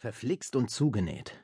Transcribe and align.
Verflixt 0.00 0.56
und 0.56 0.70
zugenäht. 0.70 1.34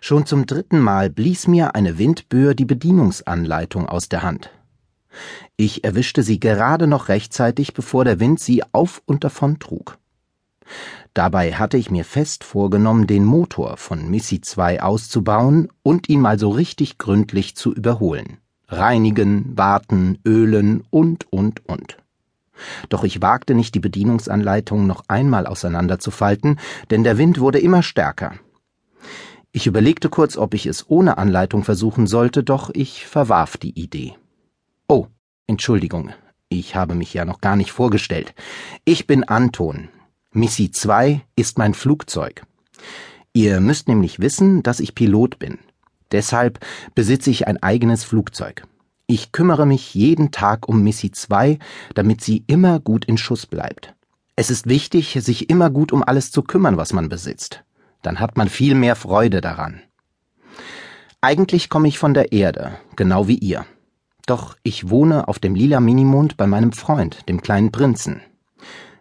Schon 0.00 0.24
zum 0.24 0.46
dritten 0.46 0.78
Mal 0.78 1.10
blies 1.10 1.48
mir 1.48 1.74
eine 1.74 1.98
Windböe 1.98 2.54
die 2.54 2.64
Bedienungsanleitung 2.64 3.88
aus 3.88 4.08
der 4.08 4.22
Hand. 4.22 4.52
Ich 5.56 5.82
erwischte 5.82 6.22
sie 6.22 6.38
gerade 6.38 6.86
noch 6.86 7.08
rechtzeitig, 7.08 7.74
bevor 7.74 8.04
der 8.04 8.20
Wind 8.20 8.38
sie 8.38 8.62
auf 8.70 9.02
und 9.06 9.24
davon 9.24 9.58
trug. 9.58 9.98
Dabei 11.14 11.54
hatte 11.54 11.78
ich 11.78 11.90
mir 11.90 12.04
fest 12.04 12.44
vorgenommen, 12.44 13.08
den 13.08 13.24
Motor 13.24 13.76
von 13.76 14.08
Missy 14.08 14.40
2 14.40 14.84
auszubauen 14.84 15.68
und 15.82 16.08
ihn 16.08 16.20
mal 16.20 16.38
so 16.38 16.50
richtig 16.50 16.96
gründlich 16.96 17.56
zu 17.56 17.74
überholen. 17.74 18.38
Reinigen, 18.68 19.58
warten, 19.58 20.20
ölen 20.24 20.84
und, 20.90 21.26
und, 21.32 21.68
und. 21.68 21.96
Doch 22.88 23.04
ich 23.04 23.22
wagte 23.22 23.54
nicht, 23.54 23.74
die 23.74 23.80
Bedienungsanleitung 23.80 24.86
noch 24.86 25.04
einmal 25.08 25.46
auseinanderzufalten, 25.46 26.58
denn 26.90 27.04
der 27.04 27.18
Wind 27.18 27.40
wurde 27.40 27.58
immer 27.58 27.82
stärker. 27.82 28.34
Ich 29.52 29.66
überlegte 29.66 30.08
kurz, 30.08 30.36
ob 30.36 30.54
ich 30.54 30.66
es 30.66 30.88
ohne 30.88 31.18
Anleitung 31.18 31.64
versuchen 31.64 32.06
sollte, 32.06 32.44
doch 32.44 32.70
ich 32.72 33.06
verwarf 33.06 33.56
die 33.56 33.78
Idee. 33.80 34.14
Oh, 34.88 35.06
Entschuldigung, 35.46 36.10
ich 36.48 36.76
habe 36.76 36.94
mich 36.94 37.14
ja 37.14 37.24
noch 37.24 37.40
gar 37.40 37.56
nicht 37.56 37.72
vorgestellt. 37.72 38.34
Ich 38.84 39.06
bin 39.06 39.24
Anton. 39.24 39.88
Missy 40.32 40.70
2 40.70 41.22
ist 41.34 41.58
mein 41.58 41.74
Flugzeug. 41.74 42.44
Ihr 43.32 43.60
müsst 43.60 43.88
nämlich 43.88 44.20
wissen, 44.20 44.62
dass 44.62 44.80
ich 44.80 44.94
Pilot 44.94 45.38
bin. 45.38 45.58
Deshalb 46.12 46.58
besitze 46.94 47.30
ich 47.30 47.46
ein 47.46 47.62
eigenes 47.62 48.04
Flugzeug. 48.04 48.64
Ich 49.12 49.32
kümmere 49.32 49.66
mich 49.66 49.92
jeden 49.92 50.30
Tag 50.30 50.68
um 50.68 50.84
Missy 50.84 51.10
2, 51.10 51.58
damit 51.96 52.20
sie 52.20 52.44
immer 52.46 52.78
gut 52.78 53.04
in 53.04 53.18
Schuss 53.18 53.44
bleibt. 53.44 53.92
Es 54.36 54.50
ist 54.50 54.68
wichtig, 54.68 55.18
sich 55.20 55.50
immer 55.50 55.68
gut 55.68 55.90
um 55.90 56.04
alles 56.04 56.30
zu 56.30 56.42
kümmern, 56.42 56.76
was 56.76 56.92
man 56.92 57.08
besitzt. 57.08 57.64
Dann 58.02 58.20
hat 58.20 58.36
man 58.36 58.48
viel 58.48 58.76
mehr 58.76 58.94
Freude 58.94 59.40
daran. 59.40 59.82
Eigentlich 61.20 61.68
komme 61.68 61.88
ich 61.88 61.98
von 61.98 62.14
der 62.14 62.30
Erde, 62.30 62.78
genau 62.94 63.26
wie 63.26 63.38
ihr. 63.38 63.66
Doch 64.26 64.56
ich 64.62 64.90
wohne 64.90 65.26
auf 65.26 65.40
dem 65.40 65.56
lila 65.56 65.80
Minimond 65.80 66.36
bei 66.36 66.46
meinem 66.46 66.70
Freund, 66.70 67.28
dem 67.28 67.42
kleinen 67.42 67.72
Prinzen. 67.72 68.20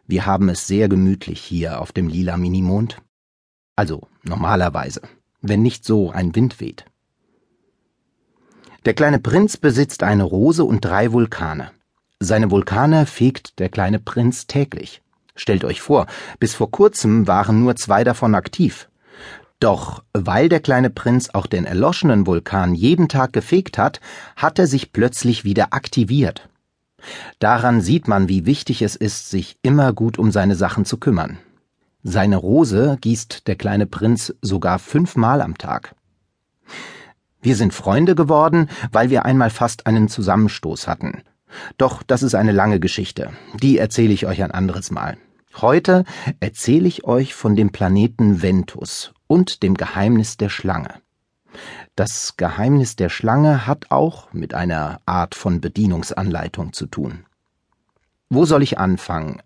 Wir 0.07 0.25
haben 0.25 0.49
es 0.49 0.65
sehr 0.65 0.89
gemütlich 0.89 1.39
hier 1.39 1.79
auf 1.79 1.91
dem 1.91 2.07
lila 2.07 2.35
Minimond. 2.35 2.99
Also 3.75 4.07
normalerweise, 4.23 5.01
wenn 5.43 5.61
nicht 5.61 5.85
so 5.85 6.09
ein 6.09 6.33
Wind 6.33 6.59
weht. 6.59 6.85
Der 8.89 8.95
kleine 8.95 9.19
Prinz 9.19 9.55
besitzt 9.55 10.01
eine 10.01 10.23
Rose 10.23 10.63
und 10.63 10.83
drei 10.83 11.11
Vulkane. 11.11 11.69
Seine 12.19 12.49
Vulkane 12.49 13.05
fegt 13.05 13.59
der 13.59 13.69
kleine 13.69 13.99
Prinz 13.99 14.47
täglich. 14.47 15.03
Stellt 15.35 15.63
euch 15.63 15.79
vor, 15.79 16.07
bis 16.39 16.55
vor 16.55 16.71
kurzem 16.71 17.27
waren 17.27 17.59
nur 17.59 17.75
zwei 17.75 18.03
davon 18.03 18.33
aktiv. 18.33 18.89
Doch 19.59 20.01
weil 20.13 20.49
der 20.49 20.59
kleine 20.59 20.89
Prinz 20.89 21.29
auch 21.29 21.45
den 21.45 21.65
erloschenen 21.65 22.25
Vulkan 22.25 22.73
jeden 22.73 23.09
Tag 23.09 23.31
gefegt 23.31 23.77
hat, 23.77 23.99
hat 24.35 24.57
er 24.57 24.65
sich 24.65 24.91
plötzlich 24.91 25.43
wieder 25.43 25.71
aktiviert. 25.71 26.49
Daran 27.37 27.81
sieht 27.81 28.07
man, 28.07 28.27
wie 28.27 28.47
wichtig 28.47 28.81
es 28.81 28.95
ist, 28.95 29.29
sich 29.29 29.57
immer 29.61 29.93
gut 29.93 30.17
um 30.17 30.31
seine 30.31 30.55
Sachen 30.55 30.83
zu 30.83 30.97
kümmern. 30.97 31.37
Seine 32.01 32.37
Rose 32.37 32.97
gießt 32.99 33.45
der 33.45 33.55
kleine 33.55 33.85
Prinz 33.85 34.33
sogar 34.41 34.79
fünfmal 34.79 35.43
am 35.43 35.59
Tag. 35.59 35.93
Wir 37.41 37.55
sind 37.55 37.73
Freunde 37.73 38.15
geworden, 38.15 38.69
weil 38.91 39.09
wir 39.09 39.25
einmal 39.25 39.49
fast 39.49 39.87
einen 39.87 40.09
Zusammenstoß 40.09 40.87
hatten. 40.87 41.23
Doch 41.77 42.03
das 42.03 42.21
ist 42.21 42.35
eine 42.35 42.51
lange 42.51 42.79
Geschichte. 42.79 43.31
Die 43.61 43.77
erzähle 43.77 44.13
ich 44.13 44.25
euch 44.25 44.43
ein 44.43 44.51
anderes 44.51 44.91
Mal. 44.91 45.17
Heute 45.55 46.03
erzähle 46.39 46.87
ich 46.87 47.05
euch 47.05 47.33
von 47.33 47.55
dem 47.55 47.71
Planeten 47.71 48.41
Ventus 48.41 49.13
und 49.27 49.63
dem 49.63 49.75
Geheimnis 49.75 50.37
der 50.37 50.49
Schlange. 50.49 50.95
Das 51.95 52.37
Geheimnis 52.37 52.95
der 52.95 53.09
Schlange 53.09 53.65
hat 53.65 53.87
auch 53.89 54.31
mit 54.31 54.53
einer 54.53 55.01
Art 55.05 55.33
von 55.33 55.59
Bedienungsanleitung 55.59 56.73
zu 56.73 56.85
tun. 56.85 57.25
Wo 58.29 58.45
soll 58.45 58.63
ich 58.63 58.77
anfangen? 58.77 59.41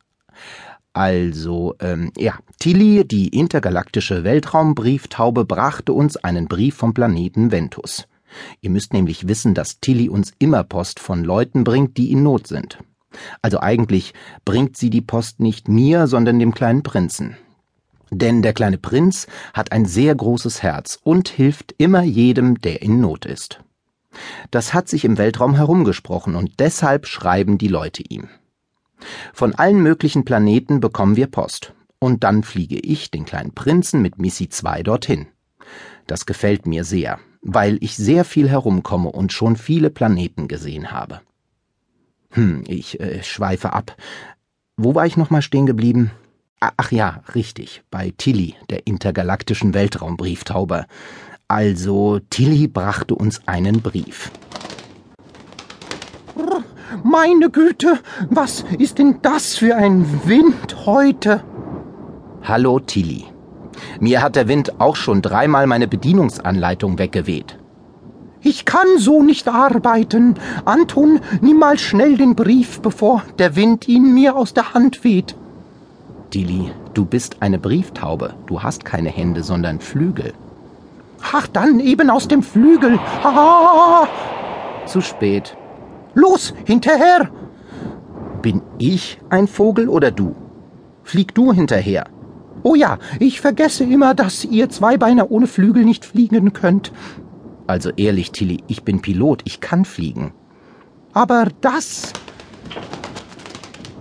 Also, 0.93 1.73
ähm, 1.79 2.11
ja, 2.17 2.37
Tilly, 2.59 3.05
die 3.05 3.29
intergalaktische 3.29 4.23
Weltraumbrieftaube, 4.23 5.43
brachte 5.43 5.91
uns 5.91 6.17
einen 6.17 6.47
Brief 6.47 6.75
vom 6.75 6.93
Planeten 6.93 7.51
Ventus. 7.51 8.07
Ihr 8.61 8.69
müsst 8.69 8.93
nämlich 8.93 9.27
wissen, 9.27 9.55
dass 9.55 9.79
Tilly 9.79 10.07
uns 10.07 10.33
immer 10.37 10.63
Post 10.63 10.99
von 10.99 11.23
Leuten 11.23 11.63
bringt, 11.63 11.97
die 11.97 12.11
in 12.11 12.21
Not 12.21 12.47
sind. 12.47 12.77
Also 13.41 13.59
eigentlich 13.59 14.13
bringt 14.45 14.77
sie 14.77 14.89
die 14.89 15.01
Post 15.01 15.39
nicht 15.39 15.67
mir, 15.67 16.07
sondern 16.07 16.39
dem 16.39 16.53
kleinen 16.53 16.83
Prinzen. 16.83 17.37
Denn 18.11 18.43
der 18.43 18.53
kleine 18.53 18.77
Prinz 18.77 19.27
hat 19.53 19.71
ein 19.71 19.85
sehr 19.85 20.13
großes 20.13 20.61
Herz 20.61 20.99
und 21.03 21.29
hilft 21.29 21.73
immer 21.79 22.03
jedem, 22.03 22.61
der 22.61 22.83
in 22.83 23.01
Not 23.01 23.25
ist. 23.25 23.61
Das 24.51 24.75
hat 24.75 24.87
sich 24.87 25.05
im 25.05 25.17
Weltraum 25.17 25.55
herumgesprochen 25.55 26.35
und 26.35 26.59
deshalb 26.59 27.07
schreiben 27.07 27.57
die 27.57 27.67
Leute 27.67 28.03
ihm. 28.07 28.29
Von 29.33 29.55
allen 29.55 29.81
möglichen 29.81 30.25
Planeten 30.25 30.79
bekommen 30.79 31.15
wir 31.15 31.27
Post. 31.27 31.73
Und 31.99 32.23
dann 32.23 32.43
fliege 32.43 32.79
ich, 32.79 33.11
den 33.11 33.25
kleinen 33.25 33.53
Prinzen, 33.53 34.01
mit 34.01 34.17
Missy 34.17 34.49
2 34.49 34.83
dorthin. 34.83 35.27
Das 36.07 36.25
gefällt 36.25 36.65
mir 36.65 36.83
sehr, 36.83 37.19
weil 37.41 37.77
ich 37.81 37.95
sehr 37.95 38.25
viel 38.25 38.49
herumkomme 38.49 39.09
und 39.09 39.31
schon 39.31 39.55
viele 39.55 39.89
Planeten 39.89 40.47
gesehen 40.47 40.91
habe. 40.91 41.21
Hm, 42.31 42.63
ich 42.67 42.99
äh, 42.99 43.23
schweife 43.23 43.73
ab. 43.73 43.95
Wo 44.75 44.95
war 44.95 45.05
ich 45.05 45.17
nochmal 45.17 45.41
stehen 45.41 45.65
geblieben? 45.65 46.11
Ach 46.59 46.91
ja, 46.91 47.21
richtig, 47.35 47.83
bei 47.91 48.13
Tilly, 48.17 48.55
der 48.69 48.87
intergalaktischen 48.87 49.73
Weltraumbrieftaube. 49.73 50.85
Also, 51.47 52.19
Tilly 52.29 52.67
brachte 52.67 53.15
uns 53.15 53.47
einen 53.47 53.81
Brief. 53.81 54.31
Meine 57.03 57.49
Güte, 57.49 57.99
was 58.29 58.65
ist 58.77 58.99
denn 58.99 59.19
das 59.21 59.55
für 59.55 59.75
ein 59.75 60.05
Wind 60.25 60.85
heute? 60.85 61.43
Hallo, 62.43 62.79
Tilly. 62.79 63.25
Mir 63.99 64.21
hat 64.21 64.35
der 64.35 64.47
Wind 64.47 64.79
auch 64.79 64.95
schon 64.95 65.21
dreimal 65.21 65.67
meine 65.67 65.87
Bedienungsanleitung 65.87 66.99
weggeweht. 66.99 67.57
Ich 68.41 68.65
kann 68.65 68.87
so 68.97 69.23
nicht 69.23 69.47
arbeiten. 69.47 70.35
Anton, 70.65 71.21
nimm 71.41 71.59
mal 71.59 71.79
schnell 71.79 72.17
den 72.17 72.35
Brief, 72.35 72.81
bevor 72.81 73.23
der 73.39 73.55
Wind 73.55 73.87
ihn 73.87 74.13
mir 74.13 74.35
aus 74.35 74.53
der 74.53 74.73
Hand 74.73 75.03
weht. 75.05 75.35
Tilly, 76.29 76.71
du 76.93 77.05
bist 77.05 77.37
eine 77.39 77.59
Brieftaube. 77.59 78.33
Du 78.47 78.61
hast 78.61 78.83
keine 78.83 79.09
Hände, 79.09 79.43
sondern 79.43 79.79
Flügel. 79.79 80.33
Ach, 81.31 81.47
dann 81.47 81.79
eben 81.79 82.09
aus 82.09 82.27
dem 82.27 82.43
Flügel. 82.43 82.99
Ah! 83.23 84.07
Zu 84.85 84.99
spät. 84.99 85.55
Los, 86.13 86.53
hinterher! 86.65 87.29
Bin 88.41 88.61
ich 88.77 89.19
ein 89.29 89.47
Vogel 89.47 89.89
oder 89.89 90.11
du? 90.11 90.35
Flieg 91.03 91.33
du 91.33 91.53
hinterher. 91.53 92.05
Oh 92.63 92.75
ja, 92.75 92.97
ich 93.19 93.41
vergesse 93.41 93.83
immer, 93.83 94.13
dass 94.13 94.45
ihr 94.45 94.69
Zweibeiner 94.69 95.31
ohne 95.31 95.47
Flügel 95.47 95.83
nicht 95.83 96.05
fliegen 96.05 96.53
könnt. 96.53 96.93
Also 97.67 97.89
ehrlich, 97.91 98.31
Tilly, 98.31 98.63
ich 98.67 98.83
bin 98.83 99.01
Pilot, 99.01 99.41
ich 99.45 99.59
kann 99.59 99.85
fliegen. 99.85 100.33
Aber 101.13 101.47
das 101.61 102.13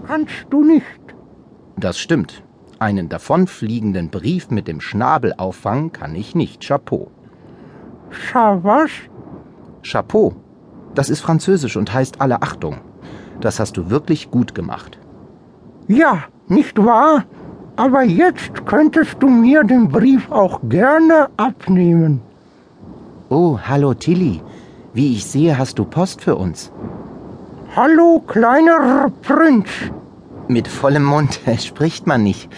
kannst 0.07 0.47
du 0.51 0.65
nicht. 0.65 0.85
Das 1.77 1.99
stimmt. 1.99 2.43
Einen 2.79 3.09
davonfliegenden 3.09 4.11
Brief 4.11 4.51
mit 4.51 4.67
dem 4.67 4.81
Schnabel 4.81 5.35
auffangen 5.37 5.93
kann 5.93 6.15
ich 6.15 6.35
nicht. 6.35 6.67
Chapeau. 6.67 7.11
Scha 8.11 8.63
was? 8.63 8.91
Chapeau. 9.83 10.42
Das 10.95 11.11
ist 11.11 11.21
Französisch 11.21 11.77
und 11.77 11.93
heißt 11.93 12.21
alle 12.21 12.43
Achtung. 12.43 12.79
Das 13.41 13.59
hast 13.61 13.77
du 13.77 13.91
wirklich 13.91 14.31
gut 14.31 14.55
gemacht. 14.55 14.99
Ja, 15.89 16.25
nicht 16.49 16.79
wahr? 16.85 17.25
Aber 17.77 18.03
jetzt 18.03 18.67
könntest 18.67 19.17
du 19.21 19.29
mir 19.29 19.65
den 19.65 19.89
Brief 19.89 20.31
auch 20.31 20.61
gerne 20.69 21.29
abnehmen. 21.37 22.21
Oh, 23.31 23.59
hallo 23.59 23.95
Tilly. 23.95 24.43
Wie 24.93 25.15
ich 25.15 25.25
sehe, 25.25 25.57
hast 25.57 25.79
du 25.79 25.85
Post 25.85 26.21
für 26.21 26.37
uns. 26.37 26.71
Hallo, 27.75 28.23
kleiner 28.27 29.11
Prinz. 29.23 29.69
Mit 30.49 30.69
vollem 30.69 31.05
Mund 31.05 31.41
spricht 31.59 32.07
man 32.07 32.23
nicht. 32.23 32.51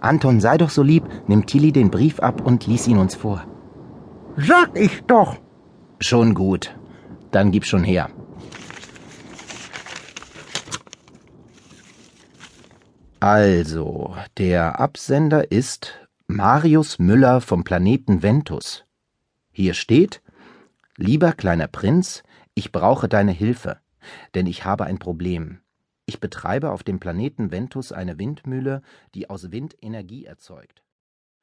Anton, 0.00 0.40
sei 0.40 0.58
doch 0.58 0.70
so 0.70 0.82
lieb, 0.82 1.04
nimm 1.28 1.46
Tilly 1.46 1.70
den 1.70 1.90
Brief 1.90 2.18
ab 2.18 2.42
und 2.44 2.66
lies 2.66 2.88
ihn 2.88 2.98
uns 2.98 3.14
vor. 3.14 3.44
Sag 4.36 4.70
ich 4.74 5.04
doch. 5.04 5.36
Schon 6.00 6.34
gut. 6.34 6.74
Dann 7.36 7.50
gib 7.50 7.66
schon 7.66 7.84
her. 7.84 8.08
Also, 13.20 14.16
der 14.38 14.80
Absender 14.80 15.52
ist 15.52 16.00
Marius 16.28 16.98
Müller 16.98 17.42
vom 17.42 17.62
Planeten 17.62 18.22
Ventus. 18.22 18.86
Hier 19.52 19.74
steht 19.74 20.22
Lieber 20.96 21.34
kleiner 21.34 21.66
Prinz, 21.66 22.22
ich 22.54 22.72
brauche 22.72 23.06
deine 23.06 23.32
Hilfe, 23.32 23.80
denn 24.34 24.46
ich 24.46 24.64
habe 24.64 24.84
ein 24.84 24.98
Problem. 24.98 25.58
Ich 26.06 26.20
betreibe 26.20 26.70
auf 26.70 26.84
dem 26.84 27.00
Planeten 27.00 27.50
Ventus 27.50 27.92
eine 27.92 28.18
Windmühle, 28.18 28.80
die 29.14 29.28
aus 29.28 29.52
Wind 29.52 29.76
Energie 29.82 30.24
erzeugt. 30.24 30.85